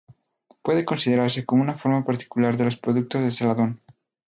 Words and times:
Puede 0.63 0.83
considerarse 0.83 1.45
como 1.45 1.61
una 1.61 1.77
forma 1.77 2.03
particular 2.05 2.57
de 2.57 2.65
los 2.65 2.75
productos 2.75 3.21
de 3.21 3.29
celadón. 3.29 3.79